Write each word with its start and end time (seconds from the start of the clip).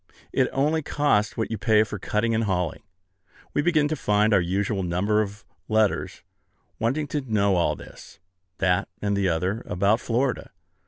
It 0.33 0.49
only 0.51 0.81
costs 0.81 1.37
what 1.37 1.51
you 1.51 1.59
pay 1.59 1.83
for 1.83 1.99
cutting 1.99 2.33
and 2.33 2.45
hauling. 2.45 2.81
We 3.53 3.61
begin 3.61 3.87
to 3.89 3.95
find 3.95 4.33
our 4.33 4.41
usual 4.41 4.81
number 4.81 5.21
of 5.21 5.45
letters, 5.67 6.23
wanting 6.79 7.05
to 7.09 7.21
know 7.21 7.55
all 7.55 7.75
this, 7.75 8.17
that, 8.57 8.87
and 8.99 9.15
the 9.15 9.29
other, 9.29 9.61
about 9.67 9.99
Florida. 9.99 10.49